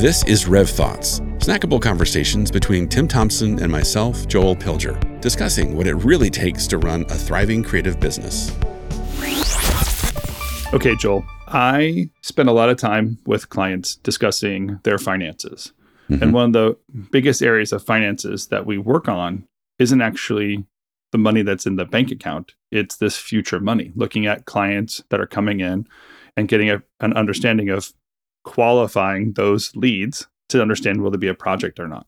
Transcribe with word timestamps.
This 0.00 0.24
is 0.24 0.46
Rev 0.46 0.70
Thoughts, 0.70 1.20
snackable 1.40 1.78
conversations 1.78 2.50
between 2.50 2.88
Tim 2.88 3.06
Thompson 3.06 3.62
and 3.62 3.70
myself, 3.70 4.26
Joel 4.26 4.56
Pilger, 4.56 4.98
discussing 5.20 5.76
what 5.76 5.86
it 5.86 5.94
really 5.96 6.30
takes 6.30 6.66
to 6.68 6.78
run 6.78 7.02
a 7.10 7.14
thriving 7.14 7.62
creative 7.62 8.00
business. 8.00 8.50
Okay, 10.72 10.96
Joel, 10.96 11.22
I 11.48 12.08
spend 12.22 12.48
a 12.48 12.52
lot 12.52 12.70
of 12.70 12.78
time 12.78 13.18
with 13.26 13.50
clients 13.50 13.96
discussing 13.96 14.80
their 14.84 14.96
finances. 14.96 15.74
Mm-hmm. 16.08 16.22
And 16.22 16.32
one 16.32 16.46
of 16.46 16.52
the 16.54 16.78
biggest 17.10 17.42
areas 17.42 17.70
of 17.70 17.84
finances 17.84 18.46
that 18.46 18.64
we 18.64 18.78
work 18.78 19.06
on 19.06 19.46
isn't 19.78 20.00
actually 20.00 20.64
the 21.12 21.18
money 21.18 21.42
that's 21.42 21.66
in 21.66 21.76
the 21.76 21.84
bank 21.84 22.10
account, 22.10 22.54
it's 22.70 22.96
this 22.96 23.18
future 23.18 23.60
money, 23.60 23.92
looking 23.94 24.24
at 24.24 24.46
clients 24.46 25.04
that 25.10 25.20
are 25.20 25.26
coming 25.26 25.60
in 25.60 25.86
and 26.38 26.48
getting 26.48 26.70
a, 26.70 26.82
an 27.00 27.12
understanding 27.12 27.68
of 27.68 27.92
qualifying 28.50 29.32
those 29.34 29.70
leads 29.76 30.26
to 30.48 30.60
understand 30.60 31.00
will 31.00 31.12
there 31.12 31.20
be 31.20 31.28
a 31.28 31.34
project 31.34 31.78
or 31.78 31.86
not. 31.86 32.04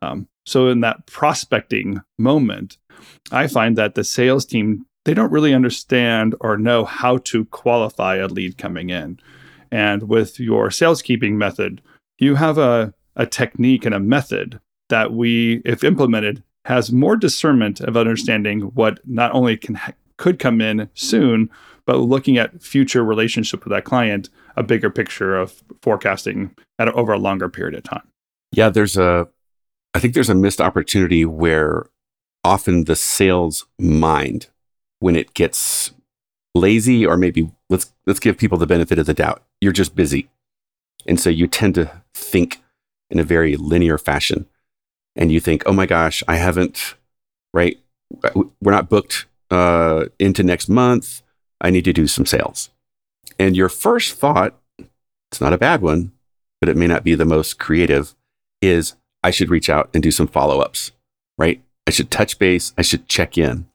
Um, 0.00 0.28
so 0.46 0.68
in 0.68 0.82
that 0.82 1.04
prospecting 1.06 2.00
moment, 2.16 2.78
I 3.32 3.48
find 3.48 3.76
that 3.76 3.96
the 3.96 4.04
sales 4.04 4.46
team 4.46 4.86
they 5.04 5.14
don't 5.14 5.32
really 5.32 5.52
understand 5.52 6.36
or 6.40 6.56
know 6.56 6.84
how 6.84 7.16
to 7.16 7.46
qualify 7.46 8.16
a 8.16 8.28
lead 8.28 8.56
coming 8.56 8.90
in. 8.90 9.18
And 9.72 10.04
with 10.04 10.38
your 10.38 10.70
sales 10.70 11.02
keeping 11.02 11.38
method, 11.38 11.80
you 12.18 12.36
have 12.36 12.58
a, 12.58 12.94
a 13.16 13.26
technique 13.26 13.84
and 13.84 13.94
a 13.94 13.98
method 13.98 14.60
that 14.90 15.12
we, 15.12 15.62
if 15.64 15.82
implemented, 15.82 16.44
has 16.66 16.92
more 16.92 17.16
discernment 17.16 17.80
of 17.80 17.96
understanding 17.96 18.60
what 18.60 19.00
not 19.06 19.32
only 19.32 19.56
can 19.56 19.80
could 20.18 20.38
come 20.38 20.60
in 20.60 20.88
soon, 20.94 21.48
but 21.90 21.98
looking 21.98 22.38
at 22.38 22.62
future 22.62 23.02
relationship 23.02 23.64
with 23.64 23.72
that 23.72 23.82
client, 23.82 24.30
a 24.56 24.62
bigger 24.62 24.90
picture 24.90 25.36
of 25.36 25.60
forecasting 25.82 26.54
at 26.78 26.86
over 26.86 27.12
a 27.12 27.18
longer 27.18 27.48
period 27.48 27.74
of 27.74 27.82
time. 27.82 28.06
Yeah, 28.52 28.68
there's 28.68 28.96
a, 28.96 29.26
I 29.92 29.98
think 29.98 30.14
there's 30.14 30.28
a 30.28 30.34
missed 30.36 30.60
opportunity 30.60 31.24
where 31.24 31.86
often 32.44 32.84
the 32.84 32.94
sales 32.94 33.66
mind, 33.76 34.46
when 35.00 35.16
it 35.16 35.34
gets 35.34 35.90
lazy, 36.54 37.04
or 37.04 37.16
maybe 37.16 37.50
let's 37.68 37.92
let's 38.06 38.20
give 38.20 38.38
people 38.38 38.56
the 38.56 38.68
benefit 38.68 39.00
of 39.00 39.06
the 39.06 39.14
doubt, 39.14 39.42
you're 39.60 39.72
just 39.72 39.96
busy, 39.96 40.30
and 41.08 41.18
so 41.18 41.28
you 41.28 41.48
tend 41.48 41.74
to 41.74 42.02
think 42.14 42.62
in 43.10 43.18
a 43.18 43.24
very 43.24 43.56
linear 43.56 43.98
fashion, 43.98 44.46
and 45.16 45.32
you 45.32 45.40
think, 45.40 45.64
oh 45.66 45.72
my 45.72 45.86
gosh, 45.86 46.22
I 46.28 46.36
haven't, 46.36 46.94
right? 47.52 47.80
We're 48.60 48.70
not 48.70 48.88
booked 48.88 49.26
uh, 49.50 50.04
into 50.20 50.44
next 50.44 50.68
month. 50.68 51.22
I 51.60 51.70
need 51.70 51.84
to 51.84 51.92
do 51.92 52.06
some 52.06 52.26
sales. 52.26 52.70
And 53.38 53.56
your 53.56 53.68
first 53.68 54.14
thought, 54.14 54.54
it's 55.30 55.40
not 55.40 55.52
a 55.52 55.58
bad 55.58 55.80
one, 55.82 56.12
but 56.60 56.68
it 56.68 56.76
may 56.76 56.86
not 56.86 57.04
be 57.04 57.14
the 57.14 57.24
most 57.24 57.58
creative, 57.58 58.14
is 58.60 58.94
I 59.22 59.30
should 59.30 59.50
reach 59.50 59.70
out 59.70 59.90
and 59.94 60.02
do 60.02 60.10
some 60.10 60.26
follow 60.26 60.60
ups, 60.60 60.92
right? 61.38 61.62
I 61.86 61.90
should 61.90 62.10
touch 62.10 62.38
base. 62.38 62.72
I 62.76 62.82
should 62.82 63.08
check 63.08 63.38
in. 63.38 63.66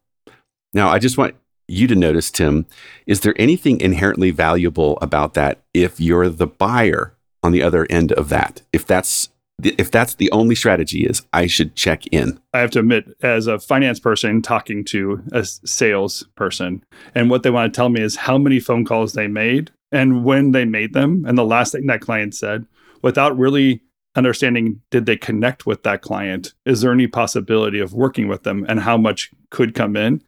Now, 0.73 0.89
I 0.89 0.99
just 0.99 1.17
want 1.17 1.35
you 1.67 1.87
to 1.87 1.95
notice, 1.95 2.29
Tim, 2.29 2.65
is 3.07 3.21
there 3.21 3.33
anything 3.37 3.79
inherently 3.79 4.31
valuable 4.31 4.97
about 5.01 5.33
that 5.33 5.59
if 5.73 5.99
you're 5.99 6.29
the 6.29 6.47
buyer 6.47 7.13
on 7.41 7.51
the 7.51 7.63
other 7.63 7.87
end 7.89 8.11
of 8.11 8.29
that? 8.29 8.61
If 8.71 8.85
that's 8.85 9.29
if 9.63 9.91
that's 9.91 10.15
the 10.15 10.31
only 10.31 10.55
strategy 10.55 11.05
is 11.05 11.25
I 11.33 11.47
should 11.47 11.75
check 11.75 12.05
in. 12.07 12.39
I 12.53 12.59
have 12.59 12.71
to 12.71 12.79
admit, 12.79 13.15
as 13.21 13.47
a 13.47 13.59
finance 13.59 13.99
person 13.99 14.41
talking 14.41 14.83
to 14.85 15.23
a 15.31 15.45
sales 15.45 16.27
person, 16.35 16.83
and 17.13 17.29
what 17.29 17.43
they 17.43 17.49
want 17.49 17.73
to 17.73 17.75
tell 17.75 17.89
me 17.89 18.01
is 18.01 18.15
how 18.15 18.37
many 18.37 18.59
phone 18.59 18.85
calls 18.85 19.13
they 19.13 19.27
made 19.27 19.71
and 19.91 20.25
when 20.25 20.51
they 20.51 20.65
made 20.65 20.93
them, 20.93 21.25
and 21.25 21.37
the 21.37 21.45
last 21.45 21.71
thing 21.71 21.87
that 21.87 22.01
client 22.01 22.35
said, 22.35 22.65
without 23.01 23.37
really 23.37 23.81
understanding 24.15 24.81
did 24.89 25.05
they 25.05 25.17
connect 25.17 25.65
with 25.65 25.83
that 25.83 26.01
client? 26.01 26.53
Is 26.65 26.81
there 26.81 26.91
any 26.91 27.07
possibility 27.07 27.79
of 27.79 27.93
working 27.93 28.27
with 28.27 28.43
them, 28.43 28.65
and 28.67 28.81
how 28.81 28.97
much 28.97 29.31
could 29.51 29.73
come 29.73 29.95
in? 29.95 30.21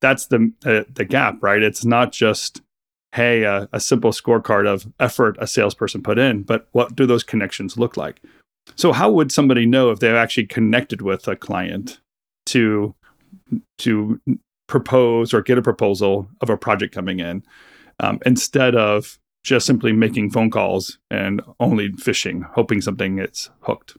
That's 0.00 0.26
the 0.26 0.52
uh, 0.64 0.84
the 0.92 1.04
gap, 1.04 1.38
right? 1.40 1.62
It's 1.62 1.84
not 1.84 2.12
just 2.12 2.60
hey, 3.14 3.44
a, 3.44 3.66
a 3.72 3.80
simple 3.80 4.10
scorecard 4.10 4.66
of 4.66 4.86
effort 5.00 5.36
a 5.40 5.46
salesperson 5.46 6.02
put 6.02 6.18
in, 6.18 6.42
but 6.42 6.68
what 6.72 6.94
do 6.94 7.06
those 7.06 7.22
connections 7.22 7.78
look 7.78 7.96
like? 7.96 8.20
So 8.74 8.92
how 8.92 9.10
would 9.10 9.30
somebody 9.30 9.64
know 9.66 9.90
if 9.90 10.00
they've 10.00 10.14
actually 10.14 10.46
connected 10.46 11.02
with 11.02 11.28
a 11.28 11.36
client 11.36 12.00
to 12.46 12.94
to 13.78 14.20
propose 14.66 15.32
or 15.32 15.42
get 15.42 15.58
a 15.58 15.62
proposal 15.62 16.28
of 16.40 16.50
a 16.50 16.56
project 16.56 16.92
coming 16.94 17.20
in 17.20 17.42
um, 18.00 18.18
instead 18.26 18.74
of 18.74 19.18
just 19.44 19.66
simply 19.66 19.92
making 19.92 20.30
phone 20.30 20.50
calls 20.50 20.98
and 21.10 21.40
only 21.60 21.92
fishing, 21.92 22.42
hoping 22.42 22.80
something 22.80 23.16
gets 23.16 23.50
hooked? 23.60 23.96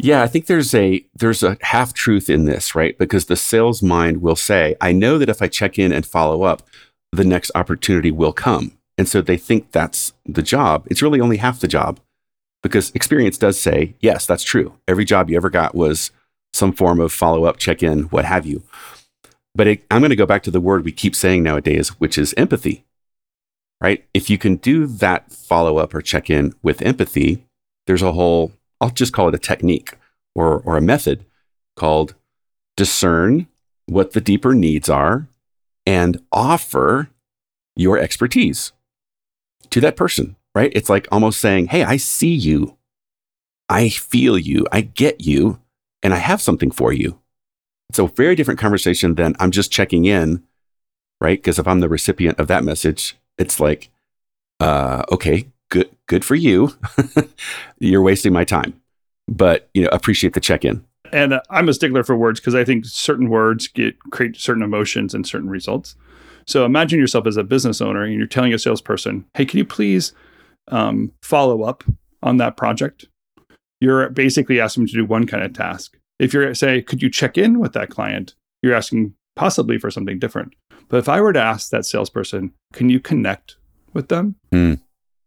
Yeah, 0.00 0.22
I 0.22 0.28
think 0.28 0.46
there's 0.46 0.74
a 0.74 1.04
there's 1.14 1.42
a 1.42 1.58
half 1.62 1.92
truth 1.92 2.30
in 2.30 2.44
this, 2.44 2.76
right? 2.76 2.96
Because 2.96 3.24
the 3.24 3.36
sales 3.36 3.82
mind 3.82 4.22
will 4.22 4.36
say, 4.36 4.76
"I 4.80 4.92
know 4.92 5.18
that 5.18 5.28
if 5.28 5.42
I 5.42 5.48
check 5.48 5.78
in 5.78 5.92
and 5.92 6.06
follow 6.06 6.44
up, 6.44 6.62
the 7.10 7.24
next 7.24 7.50
opportunity 7.56 8.12
will 8.12 8.32
come." 8.32 8.78
And 8.96 9.08
so 9.08 9.20
they 9.20 9.36
think 9.36 9.72
that's 9.72 10.12
the 10.24 10.42
job. 10.42 10.86
It's 10.88 11.02
really 11.02 11.20
only 11.20 11.38
half 11.38 11.58
the 11.60 11.68
job 11.68 11.98
because 12.68 12.90
experience 12.94 13.38
does 13.38 13.60
say, 13.60 13.94
yes, 14.00 14.26
that's 14.26 14.42
true. 14.42 14.74
Every 14.86 15.04
job 15.04 15.30
you 15.30 15.36
ever 15.36 15.50
got 15.50 15.74
was 15.74 16.10
some 16.52 16.72
form 16.72 17.00
of 17.00 17.12
follow 17.12 17.44
up, 17.44 17.56
check 17.56 17.82
in, 17.82 18.04
what 18.04 18.24
have 18.24 18.46
you. 18.46 18.62
But 19.54 19.66
it, 19.66 19.86
I'm 19.90 20.00
going 20.00 20.10
to 20.10 20.16
go 20.16 20.26
back 20.26 20.42
to 20.44 20.50
the 20.50 20.60
word 20.60 20.84
we 20.84 20.92
keep 20.92 21.16
saying 21.16 21.42
nowadays, 21.42 21.88
which 22.00 22.16
is 22.16 22.34
empathy, 22.36 22.84
right? 23.80 24.04
If 24.14 24.30
you 24.30 24.38
can 24.38 24.56
do 24.56 24.86
that 24.86 25.32
follow 25.32 25.78
up 25.78 25.94
or 25.94 26.02
check 26.02 26.30
in 26.30 26.54
with 26.62 26.82
empathy, 26.82 27.44
there's 27.86 28.02
a 28.02 28.12
whole, 28.12 28.52
I'll 28.80 28.90
just 28.90 29.12
call 29.12 29.28
it 29.28 29.34
a 29.34 29.38
technique 29.38 29.96
or, 30.34 30.60
or 30.60 30.76
a 30.76 30.82
method 30.82 31.24
called 31.76 32.14
discern 32.76 33.48
what 33.86 34.12
the 34.12 34.20
deeper 34.20 34.54
needs 34.54 34.88
are 34.88 35.26
and 35.86 36.22
offer 36.30 37.08
your 37.74 37.98
expertise 37.98 38.72
to 39.70 39.80
that 39.80 39.96
person 39.96 40.36
right? 40.58 40.72
It's 40.74 40.90
like 40.90 41.06
almost 41.12 41.40
saying, 41.40 41.68
Hey, 41.68 41.84
I 41.84 41.98
see 41.98 42.34
you. 42.34 42.76
I 43.68 43.90
feel 43.90 44.36
you. 44.36 44.66
I 44.72 44.80
get 44.80 45.20
you. 45.20 45.60
And 46.02 46.12
I 46.12 46.16
have 46.16 46.42
something 46.42 46.72
for 46.72 46.92
you. 46.92 47.20
It's 47.90 48.00
a 48.00 48.08
very 48.08 48.34
different 48.34 48.58
conversation 48.58 49.14
than 49.14 49.36
I'm 49.38 49.52
just 49.52 49.70
checking 49.70 50.04
in, 50.04 50.42
right? 51.20 51.38
Because 51.38 51.60
if 51.60 51.68
I'm 51.68 51.78
the 51.78 51.88
recipient 51.88 52.40
of 52.40 52.48
that 52.48 52.64
message, 52.64 53.16
it's 53.38 53.60
like, 53.60 53.88
uh, 54.58 55.04
okay, 55.12 55.46
good, 55.70 55.90
good 56.06 56.24
for 56.24 56.34
you. 56.34 56.76
You're 57.78 58.02
wasting 58.02 58.32
my 58.32 58.44
time, 58.44 58.80
but 59.28 59.68
you 59.74 59.82
know, 59.82 59.90
appreciate 59.92 60.34
the 60.34 60.40
check 60.40 60.64
in. 60.64 60.84
And 61.12 61.34
uh, 61.34 61.40
I'm 61.50 61.68
a 61.68 61.74
stickler 61.74 62.02
for 62.02 62.16
words 62.16 62.40
because 62.40 62.56
I 62.56 62.64
think 62.64 62.84
certain 62.84 63.28
words 63.28 63.68
get 63.68 63.96
create 64.10 64.36
certain 64.36 64.64
emotions 64.64 65.14
and 65.14 65.24
certain 65.24 65.48
results. 65.50 65.94
So 66.46 66.64
imagine 66.64 66.98
yourself 66.98 67.26
as 67.26 67.36
a 67.36 67.44
business 67.44 67.80
owner 67.80 68.02
and 68.02 68.14
you're 68.14 68.26
telling 68.26 68.52
a 68.52 68.58
salesperson, 68.58 69.24
"Hey, 69.34 69.46
can 69.46 69.58
you 69.58 69.64
please 69.64 70.12
um, 70.70 71.12
follow 71.22 71.62
up 71.62 71.84
on 72.22 72.36
that 72.38 72.56
project, 72.56 73.06
you're 73.80 74.08
basically 74.10 74.60
asking 74.60 74.82
them 74.82 74.88
to 74.88 74.94
do 74.94 75.04
one 75.04 75.26
kind 75.26 75.42
of 75.42 75.52
task. 75.52 75.96
If 76.18 76.32
you're 76.32 76.54
say, 76.54 76.82
could 76.82 77.02
you 77.02 77.10
check 77.10 77.38
in 77.38 77.60
with 77.60 77.72
that 77.74 77.90
client? 77.90 78.34
You're 78.62 78.74
asking 78.74 79.14
possibly 79.36 79.78
for 79.78 79.90
something 79.90 80.18
different. 80.18 80.54
But 80.88 80.98
if 80.98 81.08
I 81.08 81.20
were 81.20 81.32
to 81.32 81.40
ask 81.40 81.70
that 81.70 81.86
salesperson, 81.86 82.52
can 82.72 82.90
you 82.90 82.98
connect 82.98 83.56
with 83.92 84.08
them? 84.08 84.36
Mm. 84.52 84.80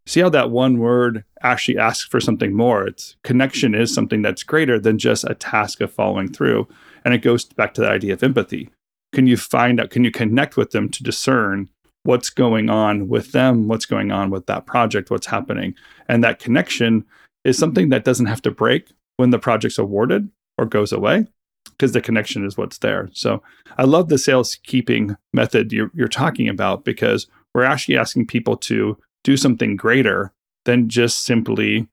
See 0.06 0.19
how 0.19 0.30
that 0.30 0.50
one 0.50 0.80
word 0.80 1.24
actually 1.41 1.78
asks 1.78 2.07
for 2.07 2.19
something 2.19 2.53
more. 2.53 2.85
It's 2.88 3.16
connection 3.24 3.75
is 3.75 3.94
something 3.94 4.22
that's 4.22 4.44
greater 4.44 4.80
than 4.80 4.97
just 4.97 5.24
a 5.24 5.35
task 5.35 5.80
of 5.80 5.94
following 5.94 6.31
through. 6.31 6.68
And 7.06 7.13
it 7.13 7.19
goes 7.19 7.46
back 7.46 7.74
to 7.75 7.81
the 7.81 7.90
idea 7.90 8.13
of 8.13 8.24
empathy. 8.24 8.69
Can 9.13 9.28
you 9.28 9.38
find 9.38 9.80
out, 9.80 9.91
can 9.91 10.03
you 10.03 10.12
connect 10.12 10.57
with 10.57 10.72
them 10.72 10.90
to 10.90 11.03
discern 11.03 11.69
what's 12.03 12.29
going 12.29 12.69
on 12.69 13.07
with 13.07 13.31
them, 13.31 13.67
what's 13.67 13.85
going 13.85 14.12
on 14.12 14.29
with 14.29 14.47
that 14.47 14.66
project, 14.66 15.12
what's 15.12 15.28
happening. 15.28 15.75
And 16.07 16.23
that 16.23 16.39
connection 16.39 17.06
is 17.44 17.57
something 17.57 17.89
that 17.89 18.03
doesn't 18.03 18.25
have 18.25 18.42
to 18.44 18.51
break 18.51 18.92
when 19.18 19.30
the 19.30 19.39
project's 19.39 19.77
awarded 19.77 20.30
or 20.57 20.65
goes 20.65 20.92
away 20.92 21.27
because 21.69 21.92
the 21.92 22.01
connection 22.01 22.45
is 22.45 22.57
what's 22.57 22.80
there. 22.80 23.09
So 23.13 23.42
I 23.77 23.83
love 23.83 24.09
the 24.09 24.18
sales 24.18 24.57
keeping 24.63 25.15
method 25.33 25.71
you're, 25.71 25.92
you're 25.94 26.07
talking 26.07 26.48
about 26.50 26.83
because 26.86 27.27
we're 27.53 27.63
actually 27.63 27.98
asking 27.98 28.27
people 28.27 28.57
to 28.57 28.97
do 29.24 29.38
something 29.38 29.75
greater 29.75 30.33
than 30.65 30.89
just 30.89 31.24
simply 31.24 31.88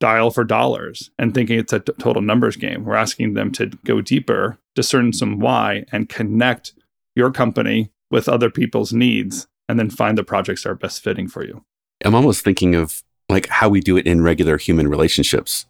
dial 0.00 0.30
for 0.30 0.44
dollars 0.44 1.10
and 1.18 1.34
thinking 1.34 1.58
it's 1.58 1.72
a 1.72 1.80
t- 1.80 1.92
total 1.98 2.22
numbers 2.22 2.56
game. 2.56 2.84
We're 2.84 2.94
asking 2.94 3.34
them 3.34 3.50
to 3.52 3.66
go 3.84 4.00
deeper, 4.00 4.58
discern 4.74 5.12
some 5.12 5.38
why, 5.38 5.84
and 5.92 6.08
connect 6.08 6.72
your 7.16 7.30
company 7.30 7.90
with 8.10 8.28
other 8.28 8.50
people's 8.50 8.92
needs 8.92 9.46
and 9.68 9.78
then 9.78 9.90
find 9.90 10.16
the 10.16 10.24
projects 10.24 10.62
that 10.62 10.70
are 10.70 10.74
best 10.74 11.02
fitting 11.02 11.28
for 11.28 11.44
you. 11.44 11.64
I'm 12.04 12.14
almost 12.14 12.44
thinking 12.44 12.74
of 12.74 13.02
like 13.28 13.48
how 13.48 13.68
we 13.68 13.80
do 13.80 13.96
it 13.96 14.06
in 14.06 14.22
regular 14.22 14.56
human 14.56 14.88
relationships, 14.88 15.66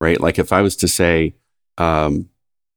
right? 0.00 0.20
Like 0.20 0.38
if 0.38 0.52
I 0.52 0.62
was 0.62 0.76
to 0.76 0.88
say, 0.88 1.34
um, 1.78 2.28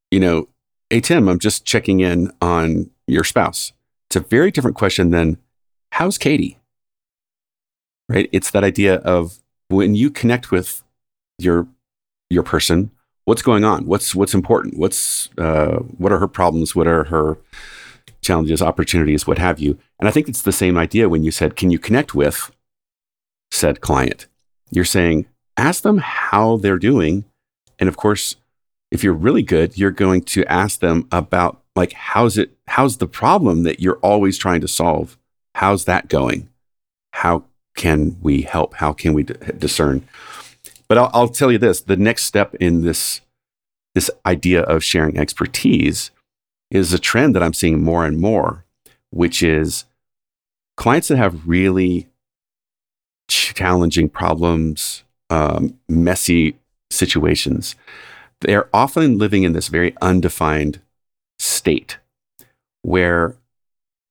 you 0.09 0.19
know, 0.19 0.47
hey, 0.89 1.01
Tim, 1.01 1.27
I'm 1.27 1.39
just 1.39 1.65
checking 1.65 1.99
in 1.99 2.31
on 2.41 2.89
your 3.07 3.23
spouse. 3.23 3.73
It's 4.09 4.15
a 4.15 4.21
very 4.21 4.51
different 4.51 4.77
question 4.77 5.11
than 5.11 5.37
how's 5.91 6.17
Katie? 6.17 6.59
Right? 8.09 8.29
It's 8.31 8.51
that 8.51 8.63
idea 8.63 8.95
of 8.97 9.39
when 9.69 9.95
you 9.95 10.09
connect 10.09 10.51
with 10.51 10.83
your 11.39 11.67
your 12.29 12.43
person 12.43 12.91
what's 13.25 13.41
going 13.41 13.63
on 13.63 13.85
what's 13.85 14.13
what's 14.15 14.33
important 14.33 14.77
what's 14.77 15.29
uh, 15.37 15.77
what 15.97 16.11
are 16.11 16.19
her 16.19 16.27
problems 16.27 16.75
what 16.75 16.87
are 16.87 17.05
her 17.05 17.37
challenges 18.23 18.61
opportunities 18.61 19.27
what 19.27 19.37
have 19.37 19.59
you. 19.59 19.77
And 19.99 20.07
i 20.07 20.11
think 20.11 20.27
it's 20.27 20.41
the 20.41 20.51
same 20.51 20.77
idea 20.77 21.09
when 21.09 21.23
you 21.23 21.31
said 21.31 21.55
can 21.55 21.69
you 21.69 21.79
connect 21.79 22.15
with 22.15 22.51
said 23.51 23.81
client? 23.81 24.27
You're 24.71 24.85
saying 24.85 25.25
ask 25.57 25.83
them 25.83 25.99
how 25.99 26.57
they're 26.57 26.79
doing. 26.79 27.25
And 27.79 27.87
of 27.87 27.97
course 27.97 28.35
if 28.91 29.03
you're 29.03 29.13
really 29.13 29.43
good 29.43 29.77
you're 29.77 29.91
going 29.91 30.21
to 30.21 30.45
ask 30.45 30.79
them 30.79 31.07
about 31.11 31.61
like 31.75 31.93
how's 31.93 32.37
it 32.37 32.51
how's 32.67 32.97
the 32.97 33.07
problem 33.07 33.63
that 33.63 33.79
you're 33.79 33.97
always 33.97 34.37
trying 34.37 34.61
to 34.61 34.67
solve? 34.67 35.17
How's 35.55 35.85
that 35.85 36.07
going? 36.07 36.49
How 37.13 37.45
can 37.75 38.17
we 38.21 38.41
help? 38.41 38.75
How 38.75 38.93
can 38.93 39.13
we 39.13 39.23
d- 39.23 39.35
discern? 39.57 40.07
But 40.87 40.97
I'll, 40.97 41.09
I'll 41.13 41.27
tell 41.29 41.51
you 41.51 41.57
this 41.57 41.81
the 41.81 41.97
next 41.97 42.23
step 42.23 42.55
in 42.55 42.81
this 42.81 43.21
this 43.95 44.09
idea 44.25 44.61
of 44.61 44.83
sharing 44.83 45.17
expertise 45.17 46.11
is 46.71 46.93
a 46.93 46.99
trend 46.99 47.35
that 47.35 47.43
i'm 47.43 47.53
seeing 47.53 47.81
more 47.81 48.05
and 48.05 48.17
more 48.19 48.65
which 49.09 49.43
is 49.43 49.85
clients 50.77 51.07
that 51.07 51.17
have 51.17 51.47
really 51.47 52.07
challenging 53.27 54.09
problems 54.09 55.03
um, 55.29 55.79
messy 55.87 56.57
situations 56.91 57.75
they're 58.41 58.69
often 58.73 59.17
living 59.17 59.43
in 59.43 59.53
this 59.53 59.69
very 59.69 59.95
undefined 60.01 60.81
state 61.39 61.97
where 62.81 63.35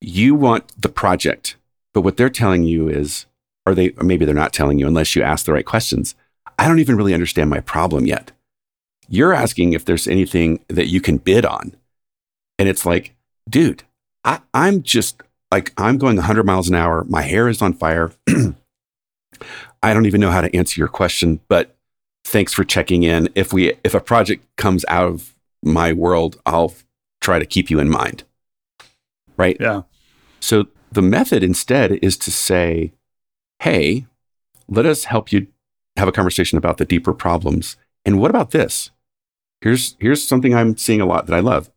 you 0.00 0.34
want 0.34 0.80
the 0.80 0.88
project, 0.88 1.56
but 1.94 2.00
what 2.00 2.16
they're 2.16 2.30
telling 2.30 2.64
you 2.64 2.88
is, 2.88 3.26
or 3.64 3.74
they, 3.74 3.90
or 3.90 4.04
maybe 4.04 4.24
they're 4.24 4.34
not 4.34 4.52
telling 4.52 4.78
you 4.78 4.86
unless 4.86 5.14
you 5.14 5.22
ask 5.22 5.46
the 5.46 5.52
right 5.52 5.66
questions. 5.66 6.14
I 6.58 6.66
don't 6.66 6.80
even 6.80 6.96
really 6.96 7.14
understand 7.14 7.50
my 7.50 7.60
problem 7.60 8.06
yet. 8.06 8.32
You're 9.08 9.32
asking 9.32 9.72
if 9.72 9.84
there's 9.84 10.08
anything 10.08 10.64
that 10.68 10.88
you 10.88 11.00
can 11.00 11.18
bid 11.18 11.44
on. 11.44 11.76
And 12.62 12.68
it's 12.68 12.86
like, 12.86 13.12
dude, 13.50 13.82
I, 14.22 14.38
I'm 14.54 14.84
just 14.84 15.20
like, 15.50 15.72
I'm 15.76 15.98
going 15.98 16.14
100 16.14 16.46
miles 16.46 16.68
an 16.68 16.76
hour. 16.76 17.02
My 17.08 17.22
hair 17.22 17.48
is 17.48 17.60
on 17.60 17.72
fire. 17.72 18.12
I 19.82 19.92
don't 19.92 20.06
even 20.06 20.20
know 20.20 20.30
how 20.30 20.42
to 20.42 20.56
answer 20.56 20.80
your 20.80 20.86
question, 20.86 21.40
but 21.48 21.74
thanks 22.22 22.52
for 22.52 22.62
checking 22.62 23.02
in. 23.02 23.28
If 23.34 23.52
we, 23.52 23.72
if 23.82 23.94
a 23.94 24.00
project 24.00 24.46
comes 24.54 24.84
out 24.86 25.08
of 25.08 25.34
my 25.60 25.92
world, 25.92 26.40
I'll 26.46 26.72
try 27.20 27.40
to 27.40 27.46
keep 27.46 27.68
you 27.68 27.80
in 27.80 27.88
mind. 27.88 28.22
Right? 29.36 29.56
Yeah. 29.58 29.82
So 30.38 30.68
the 30.92 31.02
method 31.02 31.42
instead 31.42 31.98
is 32.00 32.16
to 32.18 32.30
say, 32.30 32.92
hey, 33.58 34.06
let 34.68 34.86
us 34.86 35.06
help 35.06 35.32
you 35.32 35.48
have 35.96 36.06
a 36.06 36.12
conversation 36.12 36.58
about 36.58 36.78
the 36.78 36.84
deeper 36.84 37.12
problems. 37.12 37.76
And 38.04 38.20
what 38.20 38.30
about 38.30 38.52
this? 38.52 38.92
Here's 39.62 39.96
here's 39.98 40.22
something 40.22 40.54
I'm 40.54 40.76
seeing 40.76 41.00
a 41.00 41.06
lot 41.06 41.26
that 41.26 41.34
I 41.34 41.40
love. 41.40 41.71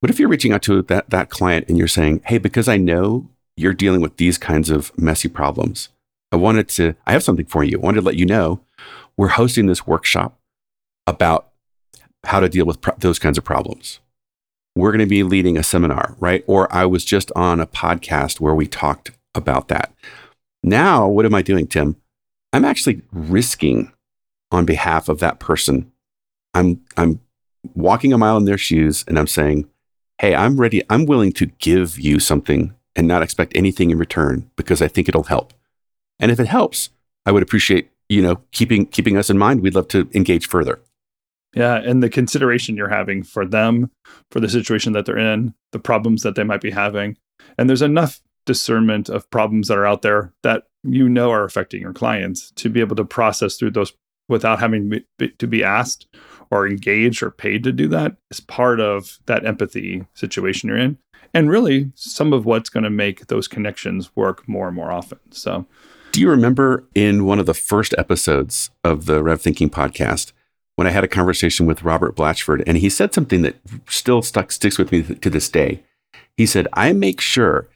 What 0.00 0.10
if 0.10 0.18
you're 0.18 0.28
reaching 0.28 0.52
out 0.52 0.62
to 0.62 0.82
that, 0.82 1.10
that 1.10 1.30
client 1.30 1.68
and 1.68 1.78
you're 1.78 1.88
saying, 1.88 2.22
hey, 2.26 2.38
because 2.38 2.68
I 2.68 2.76
know 2.76 3.28
you're 3.56 3.72
dealing 3.72 4.00
with 4.00 4.16
these 4.18 4.38
kinds 4.38 4.70
of 4.70 4.96
messy 4.98 5.28
problems, 5.28 5.88
I 6.30 6.36
wanted 6.36 6.68
to, 6.70 6.94
I 7.06 7.12
have 7.12 7.22
something 7.22 7.46
for 7.46 7.64
you. 7.64 7.78
I 7.78 7.80
wanted 7.80 8.00
to 8.00 8.06
let 8.06 8.16
you 8.16 8.26
know 8.26 8.60
we're 9.16 9.28
hosting 9.28 9.66
this 9.66 9.86
workshop 9.86 10.38
about 11.06 11.48
how 12.24 12.40
to 12.40 12.48
deal 12.48 12.66
with 12.66 12.80
pro- 12.80 12.96
those 12.98 13.18
kinds 13.18 13.38
of 13.38 13.44
problems 13.44 14.00
we're 14.76 14.92
going 14.92 15.00
to 15.00 15.06
be 15.06 15.22
leading 15.22 15.56
a 15.56 15.62
seminar, 15.62 16.14
right? 16.20 16.44
Or 16.46 16.72
I 16.72 16.84
was 16.84 17.04
just 17.04 17.32
on 17.34 17.58
a 17.60 17.66
podcast 17.66 18.40
where 18.40 18.54
we 18.54 18.66
talked 18.66 19.10
about 19.34 19.68
that. 19.68 19.92
Now, 20.62 21.08
what 21.08 21.24
am 21.24 21.34
I 21.34 21.42
doing, 21.42 21.66
Tim? 21.66 21.96
I'm 22.52 22.64
actually 22.64 23.02
risking 23.10 23.92
on 24.52 24.66
behalf 24.66 25.08
of 25.08 25.18
that 25.20 25.40
person. 25.40 25.90
I'm 26.54 26.82
I'm 26.96 27.20
walking 27.74 28.12
a 28.12 28.18
mile 28.18 28.36
in 28.36 28.44
their 28.44 28.58
shoes 28.58 29.04
and 29.08 29.18
I'm 29.18 29.26
saying, 29.26 29.68
"Hey, 30.18 30.34
I'm 30.34 30.60
ready. 30.60 30.82
I'm 30.90 31.06
willing 31.06 31.32
to 31.32 31.46
give 31.46 31.98
you 31.98 32.18
something 32.18 32.74
and 32.94 33.06
not 33.06 33.22
expect 33.22 33.56
anything 33.56 33.90
in 33.90 33.98
return 33.98 34.50
because 34.56 34.82
I 34.82 34.88
think 34.88 35.08
it'll 35.08 35.24
help." 35.24 35.52
And 36.18 36.30
if 36.30 36.40
it 36.40 36.46
helps, 36.46 36.90
I 37.24 37.32
would 37.32 37.42
appreciate, 37.42 37.90
you 38.08 38.22
know, 38.22 38.40
keeping 38.52 38.86
keeping 38.86 39.16
us 39.16 39.30
in 39.30 39.38
mind. 39.38 39.60
We'd 39.60 39.74
love 39.74 39.88
to 39.88 40.08
engage 40.14 40.48
further. 40.48 40.80
Yeah, 41.54 41.76
and 41.76 42.02
the 42.02 42.10
consideration 42.10 42.76
you're 42.76 42.88
having 42.88 43.22
for 43.22 43.46
them, 43.46 43.90
for 44.30 44.40
the 44.40 44.48
situation 44.48 44.92
that 44.92 45.06
they're 45.06 45.18
in, 45.18 45.54
the 45.72 45.78
problems 45.78 46.22
that 46.22 46.34
they 46.34 46.44
might 46.44 46.60
be 46.60 46.70
having. 46.70 47.16
And 47.56 47.68
there's 47.68 47.82
enough 47.82 48.20
discernment 48.44 49.08
of 49.08 49.28
problems 49.30 49.68
that 49.68 49.78
are 49.78 49.86
out 49.86 50.02
there 50.02 50.32
that 50.42 50.64
you 50.84 51.08
know 51.08 51.30
are 51.30 51.44
affecting 51.44 51.80
your 51.80 51.92
clients 51.92 52.52
to 52.52 52.68
be 52.68 52.80
able 52.80 52.96
to 52.96 53.04
process 53.04 53.56
through 53.56 53.72
those 53.72 53.92
without 54.28 54.58
having 54.58 55.02
to 55.38 55.46
be 55.46 55.64
asked 55.64 56.06
or 56.50 56.66
engaged 56.66 57.22
or 57.22 57.30
paid 57.30 57.64
to 57.64 57.72
do 57.72 57.88
that 57.88 58.16
is 58.30 58.40
part 58.40 58.80
of 58.80 59.18
that 59.26 59.44
empathy 59.44 60.06
situation 60.14 60.68
you're 60.68 60.78
in. 60.78 60.98
And 61.34 61.50
really, 61.50 61.90
some 61.94 62.32
of 62.32 62.46
what's 62.46 62.70
going 62.70 62.84
to 62.84 62.90
make 62.90 63.26
those 63.26 63.48
connections 63.48 64.14
work 64.16 64.48
more 64.48 64.68
and 64.68 64.76
more 64.76 64.92
often. 64.92 65.18
So, 65.30 65.66
do 66.12 66.20
you 66.20 66.30
remember 66.30 66.84
in 66.94 67.26
one 67.26 67.38
of 67.38 67.46
the 67.46 67.54
first 67.54 67.94
episodes 67.98 68.70
of 68.82 69.06
the 69.06 69.22
Rev 69.22 69.40
Thinking 69.40 69.68
podcast, 69.68 70.32
when 70.76 70.86
I 70.86 70.90
had 70.90 71.04
a 71.04 71.08
conversation 71.08 71.66
with 71.66 71.82
Robert 71.82 72.14
Blatchford, 72.14 72.62
and 72.66 72.78
he 72.78 72.88
said 72.88 73.12
something 73.12 73.42
that 73.42 73.56
still 73.88 74.22
stuck 74.22 74.52
sticks 74.52 74.78
with 74.78 74.92
me 74.92 75.02
to 75.02 75.30
this 75.30 75.48
day. 75.48 75.82
He 76.36 76.46
said, 76.46 76.68
"I 76.72 76.92
make 76.92 77.20
sure 77.20 77.68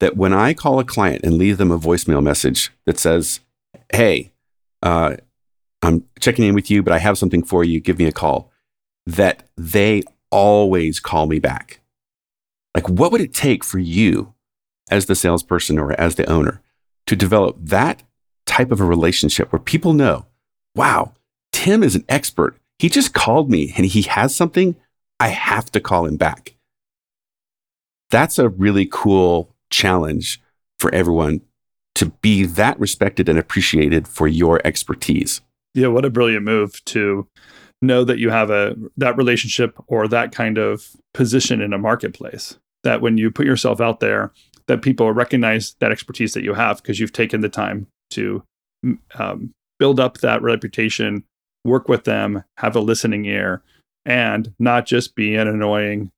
that 0.00 0.16
when 0.16 0.32
I 0.32 0.54
call 0.54 0.78
a 0.78 0.84
client 0.84 1.24
and 1.24 1.38
leave 1.38 1.56
them 1.56 1.70
a 1.70 1.78
voicemail 1.78 2.22
message 2.22 2.70
that 2.84 2.98
says, 2.98 3.40
"Hey, 3.92 4.32
uh, 4.82 5.16
I'm 5.82 6.04
checking 6.20 6.44
in 6.44 6.54
with 6.54 6.70
you, 6.70 6.82
but 6.82 6.92
I 6.92 6.98
have 6.98 7.18
something 7.18 7.42
for 7.42 7.64
you. 7.64 7.80
Give 7.80 7.98
me 7.98 8.06
a 8.06 8.12
call," 8.12 8.50
that 9.06 9.48
they 9.56 10.02
always 10.30 11.00
call 11.00 11.26
me 11.26 11.38
back. 11.38 11.80
Like, 12.74 12.88
what 12.88 13.12
would 13.12 13.20
it 13.20 13.32
take 13.32 13.64
for 13.64 13.78
you, 13.78 14.34
as 14.90 15.06
the 15.06 15.14
salesperson 15.14 15.78
or 15.78 15.92
as 16.00 16.16
the 16.16 16.28
owner, 16.28 16.62
to 17.06 17.16
develop 17.16 17.56
that 17.60 18.02
type 18.46 18.70
of 18.70 18.80
a 18.80 18.84
relationship 18.84 19.52
where 19.52 19.60
people 19.60 19.92
know, 19.92 20.26
wow, 20.74 21.14
Tim 21.52 21.82
is 21.82 21.94
an 21.94 22.04
expert. 22.08 22.58
He 22.78 22.88
just 22.88 23.14
called 23.14 23.50
me 23.50 23.72
and 23.76 23.86
he 23.86 24.02
has 24.02 24.34
something. 24.34 24.76
I 25.18 25.28
have 25.28 25.72
to 25.72 25.80
call 25.80 26.06
him 26.06 26.16
back. 26.16 26.56
That's 28.10 28.38
a 28.38 28.48
really 28.48 28.86
cool 28.90 29.54
challenge 29.70 30.40
for 30.78 30.94
everyone 30.94 31.40
to 31.96 32.06
be 32.06 32.44
that 32.44 32.78
respected 32.78 33.28
and 33.28 33.38
appreciated 33.38 34.06
for 34.06 34.28
your 34.28 34.60
expertise. 34.64 35.40
Yeah, 35.74 35.88
what 35.88 36.04
a 36.04 36.10
brilliant 36.10 36.44
move 36.44 36.84
to 36.86 37.28
know 37.80 38.04
that 38.04 38.18
you 38.18 38.30
have 38.30 38.50
a 38.50 38.74
that 38.96 39.16
relationship 39.16 39.74
or 39.86 40.08
that 40.08 40.32
kind 40.32 40.58
of 40.58 40.96
position 41.14 41.60
in 41.60 41.72
a 41.72 41.78
marketplace. 41.78 42.58
That 42.84 43.00
when 43.00 43.18
you 43.18 43.30
put 43.30 43.46
yourself 43.46 43.80
out 43.80 44.00
there, 44.00 44.32
that 44.66 44.82
people 44.82 45.12
recognize 45.12 45.74
that 45.80 45.92
expertise 45.92 46.34
that 46.34 46.44
you 46.44 46.54
have 46.54 46.78
because 46.78 47.00
you've 47.00 47.12
taken 47.12 47.40
the 47.40 47.48
time 47.48 47.86
to 48.10 48.42
um, 49.18 49.52
build 49.78 50.00
up 50.00 50.18
that 50.18 50.42
reputation, 50.42 51.24
work 51.64 51.88
with 51.88 52.04
them, 52.04 52.44
have 52.58 52.76
a 52.76 52.80
listening 52.80 53.24
ear, 53.24 53.62
and 54.04 54.54
not 54.58 54.86
just 54.86 55.14
be 55.14 55.34
an 55.34 55.48
annoying 55.48 56.10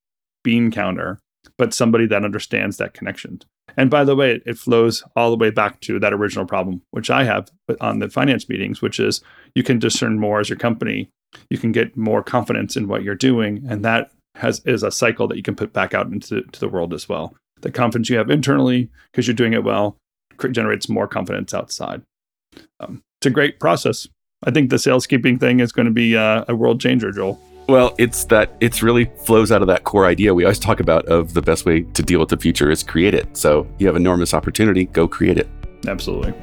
bean 0.42 0.70
counter, 0.70 1.18
but 1.58 1.74
somebody 1.74 2.06
that 2.06 2.24
understands 2.24 2.76
that 2.76 2.94
connection. 2.94 3.40
And 3.76 3.90
by 3.90 4.04
the 4.04 4.16
way, 4.16 4.40
it, 4.44 4.58
flows 4.58 5.02
all 5.16 5.30
the 5.30 5.36
way 5.36 5.50
back 5.50 5.80
to 5.80 5.98
that 5.98 6.12
original 6.12 6.46
problem, 6.46 6.82
which 6.90 7.10
I 7.10 7.24
have 7.24 7.50
on 7.80 7.98
the 7.98 8.08
finance 8.08 8.48
meetings, 8.48 8.82
which 8.82 9.00
is 9.00 9.22
you 9.54 9.62
can 9.62 9.78
discern 9.78 10.18
more 10.18 10.40
as 10.40 10.48
your 10.48 10.58
company. 10.58 11.10
You 11.48 11.58
can 11.58 11.72
get 11.72 11.96
more 11.96 12.22
confidence 12.22 12.76
in 12.76 12.88
what 12.88 13.02
you're 13.02 13.14
doing. 13.14 13.64
And 13.68 13.84
that 13.84 14.10
has 14.36 14.60
is 14.64 14.82
a 14.82 14.90
cycle 14.90 15.28
that 15.28 15.36
you 15.36 15.42
can 15.42 15.56
put 15.56 15.72
back 15.72 15.94
out 15.94 16.06
into 16.06 16.42
to 16.42 16.60
the 16.60 16.68
world 16.68 16.94
as 16.94 17.08
well. 17.08 17.34
The 17.60 17.70
confidence 17.70 18.08
you 18.08 18.16
have 18.16 18.30
internally 18.30 18.88
because 19.10 19.26
you're 19.26 19.34
doing 19.34 19.52
it 19.52 19.64
well 19.64 19.96
generates 20.52 20.88
more 20.88 21.06
confidence 21.06 21.52
outside. 21.52 22.02
Um, 22.80 23.02
it's 23.18 23.26
a 23.26 23.30
great 23.30 23.60
process. 23.60 24.08
I 24.44 24.50
think 24.50 24.70
the 24.70 24.76
saleskeeping 24.76 25.38
thing 25.38 25.60
is 25.60 25.72
going 25.72 25.86
to 25.86 25.92
be 25.92 26.16
uh, 26.16 26.44
a 26.48 26.54
world 26.54 26.80
changer, 26.80 27.12
Joel. 27.12 27.38
Well, 27.70 27.94
it's 27.98 28.24
that 28.24 28.56
it's 28.58 28.82
really 28.82 29.04
flows 29.24 29.52
out 29.52 29.62
of 29.62 29.68
that 29.68 29.84
core 29.84 30.04
idea 30.04 30.34
we 30.34 30.42
always 30.42 30.58
talk 30.58 30.80
about 30.80 31.06
of 31.06 31.34
the 31.34 31.40
best 31.40 31.64
way 31.64 31.82
to 31.82 32.02
deal 32.02 32.18
with 32.18 32.28
the 32.28 32.36
future 32.36 32.68
is 32.68 32.82
create 32.82 33.14
it. 33.14 33.36
So 33.36 33.64
you 33.78 33.86
have 33.86 33.94
enormous 33.94 34.34
opportunity, 34.34 34.86
go 34.86 35.06
create 35.06 35.38
it. 35.38 35.48
Absolutely. 35.86 36.34